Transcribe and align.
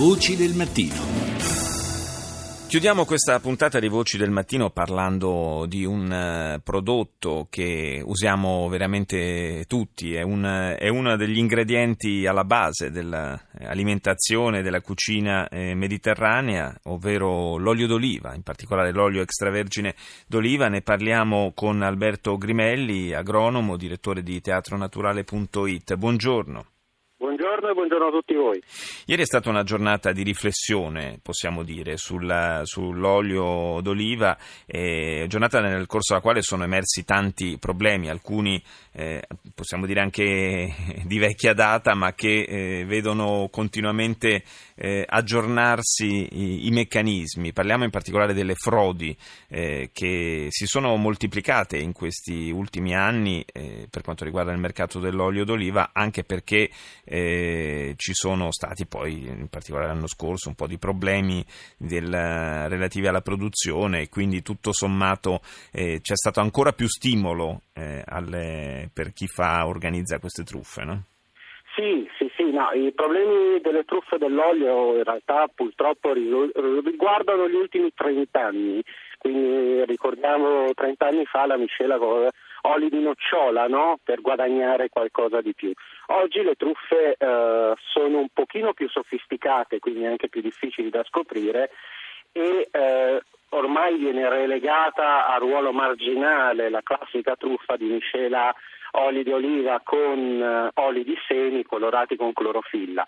Voci 0.00 0.34
del 0.34 0.54
mattino. 0.54 0.94
Chiudiamo 2.68 3.04
questa 3.04 3.38
puntata 3.38 3.78
di 3.78 3.88
Voci 3.88 4.16
del 4.16 4.30
Mattino 4.30 4.70
parlando 4.70 5.66
di 5.68 5.84
un 5.84 6.56
uh, 6.56 6.62
prodotto 6.62 7.48
che 7.50 8.00
usiamo 8.02 8.66
veramente 8.70 9.66
tutti, 9.68 10.14
è, 10.14 10.22
un, 10.22 10.74
è, 10.78 10.88
uno 10.88 11.16
degli 11.16 11.36
ingredienti 11.36 12.24
alla 12.24 12.44
base 12.44 12.90
dell'alimentazione 12.90 14.62
della 14.62 14.80
cucina 14.80 15.46
eh, 15.50 15.74
mediterranea, 15.74 16.74
ovvero 16.84 17.58
l'olio 17.58 17.86
d'oliva, 17.86 18.34
in 18.34 18.42
particolare 18.42 18.92
l'olio 18.92 19.20
extravergine 19.20 19.94
d'oliva. 20.26 20.68
Ne 20.68 20.80
parliamo 20.80 21.52
con 21.54 21.82
Alberto 21.82 22.38
Grimelli, 22.38 23.12
agronomo, 23.12 23.76
direttore 23.76 24.22
di 24.22 24.40
teatronaturale.it. 24.40 25.94
Buongiorno. 25.94 26.64
Buongiorno 27.50 27.72
e 27.72 27.74
buongiorno 27.74 28.06
a 28.06 28.10
tutti 28.12 28.34
voi. 28.34 28.62
Ieri 29.06 29.22
è 29.22 29.24
stata 29.24 29.48
una 29.48 29.64
giornata 29.64 30.12
di 30.12 30.22
riflessione, 30.22 31.18
possiamo 31.20 31.64
dire, 31.64 31.96
sulla, 31.96 32.60
sull'olio 32.62 33.80
d'oliva, 33.80 34.38
eh, 34.66 35.24
giornata 35.28 35.58
nel 35.58 35.86
corso 35.86 36.12
della 36.12 36.22
quale 36.22 36.42
sono 36.42 36.62
emersi 36.62 37.04
tanti 37.04 37.58
problemi, 37.58 38.08
alcuni 38.08 38.62
eh, 38.92 39.26
possiamo 39.52 39.86
dire 39.86 40.00
anche 40.00 40.72
di 41.04 41.18
vecchia 41.18 41.52
data, 41.52 41.92
ma 41.94 42.12
che 42.12 42.42
eh, 42.42 42.84
vedono 42.84 43.48
continuamente 43.50 44.44
eh, 44.76 45.04
aggiornarsi 45.04 46.28
i, 46.30 46.66
i, 46.68 46.70
meccanismi. 46.70 47.52
Parliamo 47.52 47.82
in 47.82 47.90
particolare 47.90 48.32
delle 48.32 48.54
frodi 48.54 49.16
eh, 49.48 49.90
che 49.92 50.46
si 50.50 50.66
sono 50.66 50.94
moltiplicate 50.94 51.78
in 51.78 51.92
questi 51.92 52.50
ultimi 52.50 52.94
anni 52.94 53.44
eh, 53.52 53.88
per 53.90 54.02
quanto 54.02 54.24
riguarda 54.24 54.52
il 54.52 54.58
mercato 54.58 55.00
dell'olio 55.00 55.44
d'oliva, 55.44 55.90
anche 55.92 56.22
perché 56.22 56.70
eh, 57.04 57.39
ci 57.96 58.12
sono 58.12 58.50
stati 58.52 58.86
poi, 58.86 59.26
in 59.26 59.48
particolare 59.48 59.88
l'anno 59.88 60.06
scorso, 60.06 60.48
un 60.48 60.54
po' 60.54 60.66
di 60.66 60.78
problemi 60.78 61.44
del, 61.76 62.10
relativi 62.10 63.06
alla 63.06 63.20
produzione 63.20 64.08
quindi 64.08 64.42
tutto 64.42 64.72
sommato 64.72 65.40
eh, 65.72 66.00
c'è 66.02 66.16
stato 66.16 66.40
ancora 66.40 66.72
più 66.72 66.86
stimolo 66.88 67.62
eh, 67.74 68.02
alle, 68.04 68.90
per 68.92 69.12
chi 69.12 69.26
fa, 69.26 69.66
organizza 69.66 70.18
queste 70.18 70.44
truffe, 70.44 70.84
no? 70.84 71.04
Sì, 71.76 72.06
sì, 72.18 72.30
sì, 72.36 72.50
no, 72.50 72.70
i 72.72 72.92
problemi 72.92 73.60
delle 73.62 73.84
truffe 73.84 74.18
dell'olio 74.18 74.96
in 74.96 75.04
realtà 75.04 75.46
purtroppo 75.54 76.12
riguardano 76.12 77.48
gli 77.48 77.54
ultimi 77.54 77.92
30 77.94 78.40
anni, 78.40 78.82
quindi 79.20 79.84
ricordiamo 79.84 80.72
30 80.72 81.06
anni 81.06 81.26
fa 81.26 81.44
la 81.44 81.58
miscela 81.58 81.98
con 81.98 82.26
oli 82.62 82.88
di 82.88 83.00
nocciola 83.00 83.66
no? 83.68 83.98
per 84.02 84.22
guadagnare 84.22 84.88
qualcosa 84.88 85.42
di 85.42 85.52
più. 85.52 85.72
Oggi 86.06 86.42
le 86.42 86.54
truffe 86.54 87.16
eh, 87.18 87.74
sono 87.76 88.18
un 88.18 88.28
pochino 88.32 88.72
più 88.72 88.88
sofisticate, 88.88 89.78
quindi 89.78 90.06
anche 90.06 90.30
più 90.30 90.40
difficili 90.40 90.88
da 90.88 91.04
scoprire 91.04 91.70
e 92.32 92.68
eh, 92.70 93.22
ormai 93.50 93.98
viene 93.98 94.26
relegata 94.30 95.26
a 95.26 95.36
ruolo 95.36 95.72
marginale 95.72 96.70
la 96.70 96.80
classica 96.82 97.36
truffa 97.36 97.76
di 97.76 97.86
miscela 97.86 98.54
oli 98.92 99.22
di 99.22 99.32
oliva 99.32 99.82
con 99.84 100.42
eh, 100.42 100.70
oli 100.80 101.04
di 101.04 101.16
semi 101.28 101.62
colorati 101.62 102.16
con 102.16 102.32
clorofilla. 102.32 103.06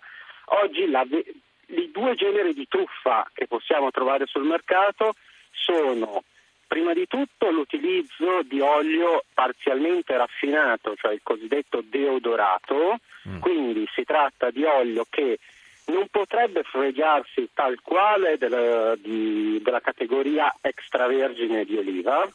Oggi 0.61 0.89
la, 0.91 1.03
i 1.09 1.89
due 1.91 2.13
generi 2.13 2.53
di 2.53 2.67
truffa 2.67 3.27
che 3.33 3.47
possiamo 3.47 3.89
trovare 3.89 4.27
sul 4.27 4.43
mercato 4.43 5.13
sono 5.53 6.23
prima 6.67 6.93
di 6.93 7.05
tutto 7.07 7.51
l'utilizzo 7.51 8.41
di 8.43 8.59
olio 8.59 9.23
parzialmente 9.33 10.17
raffinato, 10.17 10.95
cioè 10.95 11.13
il 11.13 11.21
cosiddetto 11.21 11.83
deodorato, 11.85 12.99
mm. 13.29 13.39
quindi 13.39 13.87
si 13.93 14.03
tratta 14.03 14.49
di 14.49 14.63
olio 14.63 15.05
che 15.09 15.37
non 15.85 16.07
potrebbe 16.09 16.63
fregiarsi 16.63 17.49
tal 17.53 17.79
quale 17.81 18.37
della, 18.37 18.95
di, 18.95 19.61
della 19.61 19.81
categoria 19.81 20.51
extravergine 20.61 21.65
di 21.65 21.77
oliva, 21.77 22.27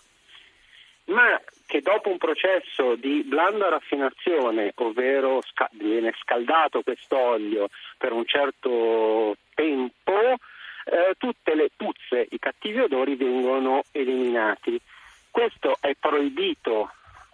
ma 1.06 1.40
che 1.66 1.80
dopo 1.80 2.10
un 2.10 2.18
processo 2.18 2.94
di 2.94 3.22
blanda 3.24 3.68
raffinazione, 3.68 4.72
ovvero 4.76 5.40
sca- 5.42 5.68
viene 5.72 6.14
scaldato 6.20 6.82
quest'olio 6.82 7.68
per 7.96 8.12
un 8.12 8.24
certo 8.24 9.36
tempo, 9.54 10.36
eh, 10.90 11.14
tutte 11.18 11.54
le 11.54 11.70
puzze, 11.76 12.26
i 12.30 12.38
cattivi 12.38 12.80
odori 12.80 13.14
vengono 13.16 13.82
eliminati. 13.92 14.80
Questo 15.30 15.76
è 15.80 15.94
proibito 15.98 16.90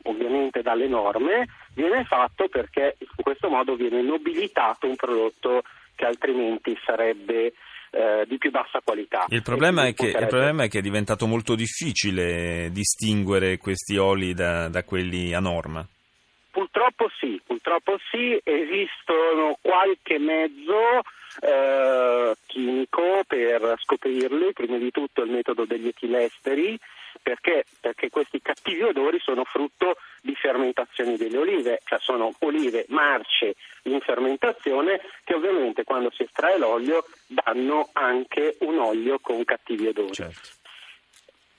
ovviamente 0.06 0.60
dalle 0.60 0.88
norme, 0.88 1.46
viene 1.74 2.04
fatto 2.04 2.48
perché 2.48 2.96
in 2.98 3.22
questo 3.22 3.48
modo 3.48 3.74
viene 3.74 4.02
nobilitato 4.02 4.86
un 4.86 4.96
prodotto 4.96 5.62
che 5.94 6.04
altrimenti 6.04 6.76
sarebbe 6.84 7.54
eh, 7.90 8.24
di 8.26 8.36
più 8.36 8.50
bassa 8.50 8.80
qualità. 8.84 9.24
Il 9.28 9.42
problema, 9.42 9.90
che, 9.92 10.06
il 10.06 10.26
problema, 10.26 10.64
è 10.64 10.68
che, 10.68 10.80
è 10.80 10.82
diventato 10.82 11.26
molto 11.26 11.54
difficile 11.54 12.68
distinguere 12.70 13.56
questi 13.56 13.96
oli 13.96 14.34
da, 14.34 14.68
da 14.68 14.82
quelli 14.84 15.32
a 15.32 15.40
norma. 15.40 15.86
Purtroppo 16.54 17.10
sì, 17.18 17.42
purtroppo 17.44 17.98
sì, 18.12 18.40
esistono 18.44 19.58
qualche 19.60 20.20
mezzo 20.20 21.02
eh, 21.40 22.32
chimico 22.46 23.24
per 23.26 23.74
scoprirli, 23.82 24.52
prima 24.52 24.78
di 24.78 24.92
tutto 24.92 25.22
il 25.22 25.32
metodo 25.32 25.64
degli 25.64 25.88
etilesteri, 25.88 26.78
perché? 27.20 27.64
Perché 27.80 28.08
questi 28.08 28.40
cattivi 28.40 28.82
odori 28.82 29.18
sono 29.18 29.42
frutto 29.42 29.96
di 30.20 30.36
fermentazioni 30.36 31.16
delle 31.16 31.38
olive, 31.38 31.80
cioè 31.86 31.98
sono 32.00 32.32
olive 32.38 32.84
marce 32.90 33.56
in 33.82 33.98
fermentazione 33.98 35.00
che 35.24 35.34
ovviamente 35.34 35.82
quando 35.82 36.12
si 36.12 36.22
estrae 36.22 36.56
l'olio 36.56 37.04
danno 37.26 37.88
anche 37.94 38.58
un 38.60 38.78
olio 38.78 39.18
con 39.18 39.42
cattivi 39.44 39.88
odori. 39.88 40.12
Certo. 40.12 40.62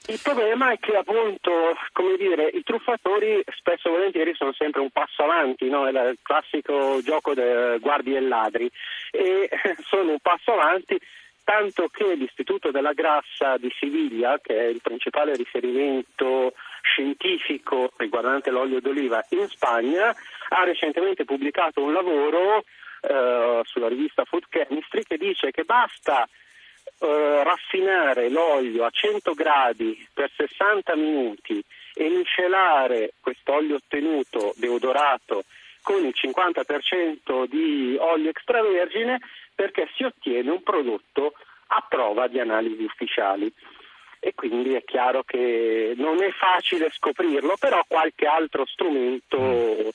Il 0.07 0.19
problema 0.21 0.71
è 0.71 0.77
che 0.77 0.95
appunto, 0.95 1.75
come 1.91 2.15
dire, 2.17 2.47
i 2.47 2.61
truffatori 2.61 3.43
spesso 3.57 3.87
e 3.87 3.91
volentieri 3.91 4.35
sono 4.35 4.53
sempre 4.53 4.81
un 4.81 4.91
passo 4.91 5.23
avanti, 5.23 5.67
no? 5.67 5.87
è 5.87 5.89
il 5.89 6.17
classico 6.21 7.01
gioco 7.01 7.33
dei 7.33 7.79
guardi 7.79 8.15
e 8.15 8.21
ladri, 8.21 8.69
e 9.11 9.49
sono 9.83 10.11
un 10.11 10.19
passo 10.19 10.53
avanti 10.53 10.99
tanto 11.43 11.87
che 11.87 12.13
l'Istituto 12.15 12.71
della 12.71 12.93
Grassa 12.93 13.57
di 13.57 13.71
Siviglia, 13.79 14.39
che 14.41 14.55
è 14.55 14.65
il 14.65 14.81
principale 14.81 15.35
riferimento 15.35 16.53
scientifico 16.81 17.91
riguardante 17.97 18.51
l'olio 18.51 18.81
d'oliva 18.81 19.25
in 19.29 19.47
Spagna, 19.47 20.15
ha 20.49 20.63
recentemente 20.63 21.25
pubblicato 21.25 21.81
un 21.81 21.93
lavoro 21.93 22.63
eh, 23.01 23.61
sulla 23.63 23.87
rivista 23.87 24.25
Food 24.25 24.45
Chemistry 24.49 25.03
che 25.03 25.17
dice 25.17 25.51
che 25.51 25.63
basta 25.63 26.27
eh, 26.99 27.43
raffinare 27.43 28.29
l'olio 28.29 28.85
a 28.85 28.89
100 28.89 29.33
gradi 29.33 30.07
per 30.13 30.31
60 30.35 30.95
minuti 30.95 31.63
e 31.93 32.09
miscelare 32.09 33.13
quest'olio 33.19 33.75
ottenuto 33.75 34.53
deodorato 34.57 35.43
con 35.81 36.03
il 36.03 36.13
50% 36.15 37.45
di 37.45 37.95
olio 37.99 38.29
extravergine 38.29 39.19
perché 39.53 39.87
si 39.95 40.03
ottiene 40.03 40.49
un 40.49 40.63
prodotto 40.63 41.33
a 41.67 41.85
prova 41.87 42.27
di 42.27 42.39
analisi 42.39 42.83
ufficiali. 42.83 43.51
E 44.19 44.33
quindi 44.33 44.73
è 44.73 44.83
chiaro 44.83 45.23
che 45.23 45.93
non 45.97 46.23
è 46.23 46.31
facile 46.31 46.89
scoprirlo, 46.89 47.55
però 47.59 47.83
qualche 47.87 48.25
altro 48.25 48.65
strumento 48.65 49.93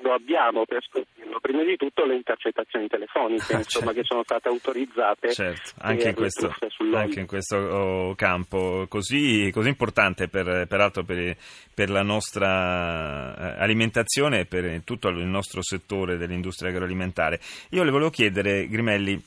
lo 0.00 0.12
abbiamo 0.12 0.64
per 0.64 0.82
scoprirlo. 0.82 1.40
Prima 1.40 1.62
di 1.62 1.76
tutto 1.76 2.04
le 2.04 2.16
intercettazioni 2.16 2.88
telefoniche, 2.88 3.52
ah, 3.54 3.58
insomma, 3.58 3.86
certo. 3.86 4.00
che 4.00 4.06
sono 4.06 4.22
state 4.22 4.48
autorizzate 4.48 5.32
certo. 5.32 5.70
anche, 5.78 6.08
in 6.08 6.14
questo, 6.14 6.54
anche 6.92 7.20
in 7.20 7.26
questo 7.26 7.56
oh, 7.56 8.14
campo 8.14 8.86
così, 8.88 9.50
così 9.52 9.68
importante 9.68 10.28
per, 10.28 10.66
peraltro 10.66 11.02
per, 11.04 11.36
per, 11.74 11.90
la 11.90 12.02
nostra 12.02 13.56
eh, 13.56 13.62
alimentazione 13.62 14.40
e 14.40 14.44
per 14.46 14.82
tutto 14.84 15.08
il 15.08 15.24
nostro 15.24 15.62
settore 15.62 16.16
dell'industria 16.16 16.70
agroalimentare. 16.70 17.40
Io 17.70 17.82
le 17.82 17.90
volevo 17.90 18.10
chiedere, 18.10 18.68
Grimelli, 18.68 19.20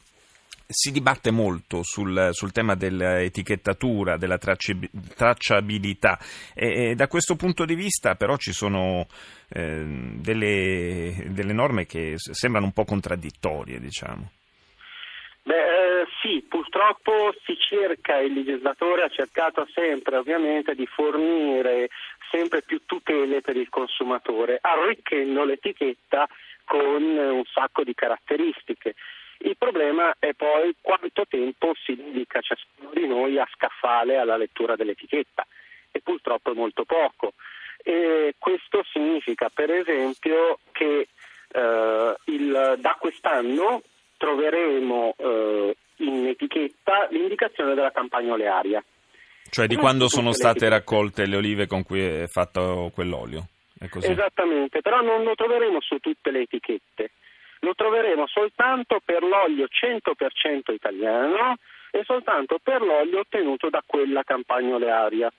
si 0.67 0.91
dibatte 0.91 1.31
molto 1.31 1.81
sul, 1.81 2.29
sul 2.31 2.51
tema 2.51 2.75
dell'etichettatura, 2.75 4.17
della 4.17 4.37
tracciabilità 4.37 6.19
e, 6.53 6.89
e, 6.89 6.95
da 6.95 7.07
questo 7.07 7.35
punto 7.35 7.63
di 7.63 7.75
vista 7.75 8.15
però 8.15 8.35
ci 8.35 8.51
sono 8.51 9.07
eh, 9.49 9.83
delle, 10.19 11.27
delle, 11.29 11.53
norme 11.53 11.85
che 11.85 12.15
sembrano 12.17 12.65
un 12.65 12.73
po' 12.73 12.83
contraddittorie, 12.83 13.79
diciamo. 13.79 14.31
Beh, 15.43 16.01
eh, 16.01 16.05
sì, 16.21 16.45
purtroppo 16.47 17.33
si 17.45 17.55
cerca, 17.57 18.17
il 18.17 18.33
legislatore 18.33 19.03
ha 19.03 19.09
cercato 19.09 19.65
sempre 19.73 20.17
ovviamente 20.17 20.75
di 20.75 20.85
fornire 20.85 21.87
sempre 22.29 22.61
più 22.61 22.81
tutele 22.85 23.39
per 23.39 23.55
il 23.55 23.69
consumatore, 23.69 24.59
arricchendo 24.61 25.45
l'etichetta 25.45 26.27
con 26.65 27.01
un 27.01 27.43
sacco 27.45 27.83
di 27.83 27.93
caratteristiche. 27.93 28.95
Il 29.39 29.55
problema 29.57 30.15
è 30.17 30.33
poi 30.33 30.75
quanto 30.81 31.25
tempo 31.27 31.73
si 31.83 31.95
dedica 31.95 32.41
ciascuno 32.41 32.89
di 32.93 33.07
noi 33.07 33.37
a 33.37 33.47
scaffale 33.53 34.17
alla 34.17 34.37
lettura 34.37 34.75
dell'etichetta 34.75 35.45
e 35.91 36.01
purtroppo 36.01 36.51
è 36.51 36.55
molto 36.55 36.85
poco. 36.85 37.33
E 37.83 38.35
questo 38.37 38.83
significa 38.91 39.49
per 39.53 39.71
esempio 39.71 40.59
che 40.71 41.07
eh, 41.49 42.15
il, 42.25 42.75
da 42.79 42.97
quest'anno 42.99 43.81
troveremo 44.17 45.15
eh, 45.17 45.75
l'indicazione 45.97 47.75
della 47.75 47.91
campagna 47.91 48.33
olearia. 48.33 48.83
Cioè 49.49 49.67
di 49.67 49.75
quando 49.75 50.09
sono 50.09 50.33
state 50.33 50.67
raccolte 50.67 51.25
le 51.25 51.37
olive 51.37 51.67
con 51.67 51.83
cui 51.83 52.01
è 52.01 52.27
fatto 52.27 52.91
quell'olio. 52.93 53.47
Esattamente, 53.79 54.81
però 54.81 55.01
non 55.01 55.23
lo 55.23 55.35
troveremo 55.35 55.79
su 55.81 55.97
tutte 55.99 56.31
le 56.31 56.41
etichette, 56.41 57.11
lo 57.67 57.75
troveremo 57.75 58.27
soltanto 58.27 59.01
per 59.03 59.21
l'olio 59.23 59.67
100% 59.69 60.73
italiano 60.73 61.55
e 61.91 62.03
soltanto 62.05 62.59
per 62.63 62.81
l'olio 62.81 63.19
ottenuto 63.19 63.69
da 63.69 63.83
quella 63.85 64.23
campagna 64.23 64.75
olearia. 64.75 65.31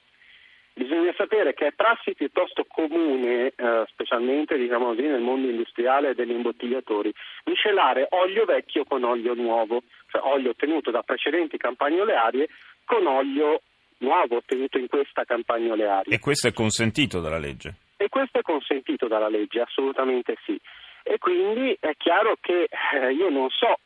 Bisogna 0.75 1.13
sapere 1.17 1.55
che 1.55 1.69
è 1.69 1.73
prassi 1.73 2.15
piuttosto 2.15 2.65
comune, 2.69 3.53
eh, 3.57 3.85
specialmente 3.89 4.57
diciamo 4.57 4.89
così, 4.89 5.03
nel 5.03 5.23
mondo 5.23 5.49
industriale 5.49 6.15
degli 6.15 6.31
imbottigliatori, 6.31 7.13
miscelare 7.47 8.07
olio 8.11 8.45
vecchio 8.45 8.85
con 8.85 9.03
olio 9.03 9.35
nuovo, 9.35 9.83
cioè 10.09 10.23
olio 10.23 10.51
ottenuto 10.51 10.91
da 10.91 11.03
precedenti 11.03 11.57
campagne 11.57 12.03
olearie 12.03 12.49
con 12.85 13.07
olio 13.07 13.63
nuovo 13.99 14.37
ottenuto 14.37 14.79
in 14.79 14.87
questa 14.87 15.25
campagna 15.25 15.73
olearia. 15.73 16.15
E 16.15 16.21
questo 16.21 16.47
è 16.47 16.53
consentito 16.53 17.21
dalla 17.21 17.39
legge? 17.39 17.75
E 17.97 18.09
questo 18.09 18.39
è 18.39 18.43
consentito 18.43 19.09
dalla 19.09 19.29
legge, 19.29 19.61
assolutamente 19.61 20.37
sì. 20.45 20.61
E 21.11 21.17
quindi 21.17 21.75
è 21.81 21.93
chiaro 21.97 22.37
che 22.39 22.69
eh, 22.69 23.13
io 23.13 23.31
non 23.31 23.49
so 23.49 23.79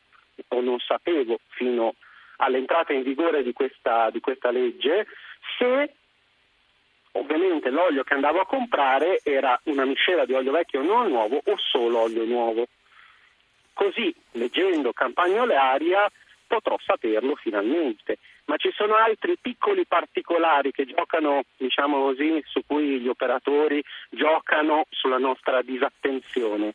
o 0.48 0.60
non 0.60 0.80
sapevo 0.80 1.38
fino 1.50 1.94
all'entrata 2.38 2.92
in 2.92 3.04
vigore 3.04 3.44
di 3.44 3.52
questa, 3.52 4.10
di 4.10 4.18
questa 4.18 4.50
legge 4.50 5.06
se 5.56 5.94
ovviamente 7.12 7.70
l'olio 7.70 8.02
che 8.02 8.14
andavo 8.14 8.40
a 8.40 8.46
comprare 8.46 9.20
era 9.22 9.56
una 9.66 9.84
miscela 9.84 10.24
di 10.24 10.32
olio 10.32 10.50
vecchio 10.50 10.82
non 10.82 11.10
nuovo 11.10 11.40
o 11.44 11.54
solo 11.58 12.00
olio 12.00 12.24
nuovo. 12.24 12.66
Così, 13.72 14.12
leggendo 14.32 14.92
campagna 14.92 15.42
olearia, 15.42 16.10
potrò 16.48 16.76
saperlo 16.84 17.36
finalmente. 17.36 18.18
Ma 18.46 18.56
ci 18.56 18.72
sono 18.72 18.96
altri 18.96 19.36
piccoli 19.40 19.86
particolari 19.86 20.72
che 20.72 20.86
giocano, 20.86 21.42
diciamo 21.56 22.02
così, 22.02 22.42
su 22.46 22.62
cui 22.66 22.98
gli 22.98 23.06
operatori 23.06 23.80
giocano 24.10 24.86
sulla 24.90 25.18
nostra 25.18 25.62
disattenzione. 25.62 26.74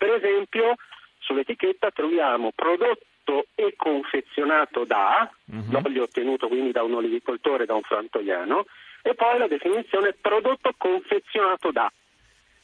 Per 0.00 0.08
esempio, 0.08 0.76
sull'etichetta 1.18 1.90
troviamo 1.90 2.52
prodotto 2.54 3.48
e 3.54 3.74
confezionato 3.76 4.86
da, 4.86 5.30
uh-huh. 5.44 5.72
l'olio 5.72 6.04
ottenuto 6.04 6.48
quindi 6.48 6.72
da 6.72 6.82
un 6.82 6.94
olivicoltore, 6.94 7.66
da 7.66 7.74
un 7.74 7.82
frantoiano, 7.82 8.64
e 9.02 9.14
poi 9.14 9.36
la 9.36 9.46
definizione 9.46 10.16
prodotto 10.18 10.72
confezionato 10.78 11.70
da. 11.70 11.92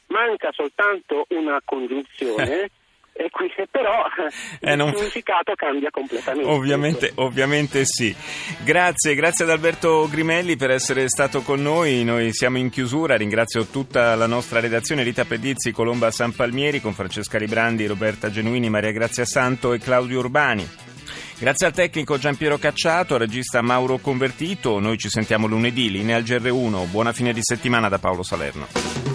Manca 0.07 0.51
soltanto 0.51 1.27
una 1.29 1.61
congiunzione 1.63 2.71
e 3.17 3.29
qui 3.31 3.51
però 3.69 4.05
eh, 4.61 4.71
il 4.71 4.77
non... 4.77 4.93
significato 4.95 5.53
cambia 5.55 5.89
completamente. 5.89 6.49
Ovviamente, 6.49 7.11
ovviamente, 7.15 7.81
sì. 7.85 8.15
Grazie, 8.63 9.15
grazie 9.15 9.45
ad 9.45 9.51
Alberto 9.51 10.07
Grimelli 10.09 10.55
per 10.55 10.69
essere 10.69 11.09
stato 11.09 11.41
con 11.41 11.61
noi. 11.61 12.03
Noi 12.03 12.31
siamo 12.33 12.57
in 12.57 12.69
chiusura. 12.69 13.17
Ringrazio 13.17 13.65
tutta 13.65 14.15
la 14.15 14.27
nostra 14.27 14.59
redazione, 14.59 15.03
Rita 15.03 15.25
Pedizzi, 15.25 15.71
Colomba 15.71 16.11
San 16.11 16.33
Palmieri, 16.33 16.79
con 16.79 16.93
Francesca 16.93 17.37
Librandi, 17.37 17.87
Roberta 17.87 18.29
Genuini, 18.29 18.69
Maria 18.69 18.91
Grazia 18.91 19.25
Santo 19.25 19.73
e 19.73 19.79
Claudio 19.79 20.19
Urbani. 20.19 20.67
Grazie 21.39 21.67
al 21.67 21.73
tecnico 21.73 22.17
Giampiero 22.17 22.57
Cacciato, 22.57 23.13
al 23.13 23.19
regista 23.21 23.61
Mauro 23.61 23.97
Convertito. 23.97 24.79
Noi 24.79 24.97
ci 24.97 25.09
sentiamo 25.09 25.47
lunedì, 25.47 25.91
linea 25.91 26.17
al 26.17 26.23
GR1. 26.23 26.89
Buona 26.89 27.13
fine 27.13 27.33
di 27.33 27.41
settimana 27.41 27.89
da 27.89 27.99
Paolo 27.99 28.23
Salerno. 28.23 29.06